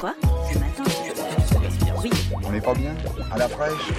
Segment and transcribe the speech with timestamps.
[0.00, 0.14] Quoi
[0.50, 0.84] Ce matin
[2.02, 2.08] Oui.
[2.42, 2.94] On n'est pas bien
[3.30, 3.92] À la fraîche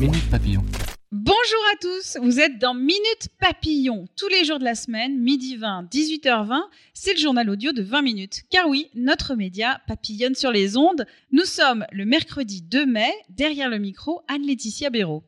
[0.00, 0.64] Minute Papillon.
[1.12, 5.54] Bonjour à tous, vous êtes dans Minute Papillon, tous les jours de la semaine, midi
[5.54, 6.62] 20, 18h20,
[6.94, 8.42] c'est le journal audio de 20 minutes.
[8.50, 11.06] Car oui, notre média papillonne sur les ondes.
[11.30, 15.22] Nous sommes le mercredi 2 mai, derrière le micro, Anne-Laetitia Béraud.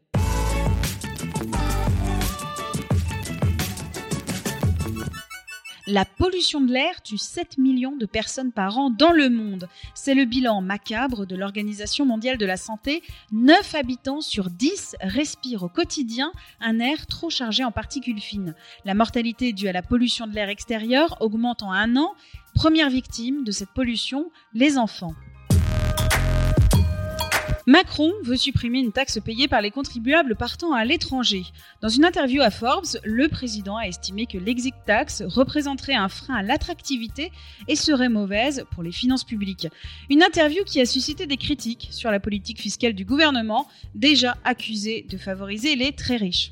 [5.92, 9.68] La pollution de l'air tue 7 millions de personnes par an dans le monde.
[9.92, 13.02] C'est le bilan macabre de l'Organisation mondiale de la santé.
[13.32, 16.30] 9 habitants sur 10 respirent au quotidien
[16.60, 18.54] un air trop chargé en particules fines.
[18.84, 22.14] La mortalité due à la pollution de l'air extérieur augmente en un an.
[22.54, 25.16] Première victime de cette pollution, les enfants.
[27.70, 31.44] Macron veut supprimer une taxe payée par les contribuables partant à l'étranger.
[31.80, 36.34] Dans une interview à Forbes, le président a estimé que l'exit tax représenterait un frein
[36.34, 37.30] à l'attractivité
[37.68, 39.68] et serait mauvaise pour les finances publiques.
[40.10, 45.06] Une interview qui a suscité des critiques sur la politique fiscale du gouvernement, déjà accusé
[45.08, 46.50] de favoriser les très riches.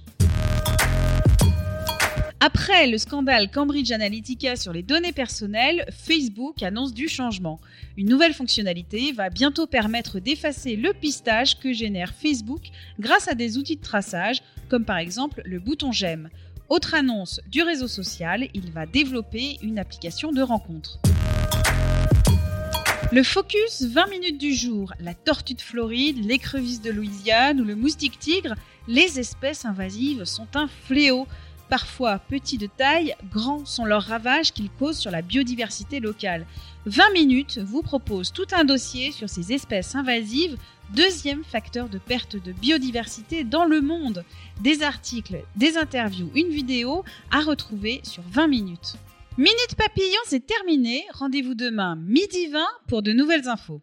[2.40, 7.60] Après le scandale Cambridge Analytica sur les données personnelles, Facebook annonce du changement.
[7.96, 12.68] Une nouvelle fonctionnalité va bientôt permettre d'effacer le pistage que génère Facebook
[13.00, 16.28] grâce à des outils de traçage, comme par exemple le bouton j'aime.
[16.68, 21.00] Autre annonce du réseau social, il va développer une application de rencontre.
[23.10, 27.74] Le focus 20 minutes du jour, la tortue de Floride, l'écrevisse de Louisiane ou le
[27.74, 28.54] moustique tigre,
[28.86, 31.26] les espèces invasives sont un fléau.
[31.68, 36.46] Parfois petits de taille, grands sont leurs ravages qu'ils causent sur la biodiversité locale.
[36.86, 40.56] 20 minutes vous propose tout un dossier sur ces espèces invasives,
[40.94, 44.24] deuxième facteur de perte de biodiversité dans le monde.
[44.62, 48.94] Des articles, des interviews, une vidéo à retrouver sur 20 minutes.
[49.36, 51.04] Minute Papillon, c'est terminé.
[51.12, 53.82] Rendez-vous demain midi 20 pour de nouvelles infos.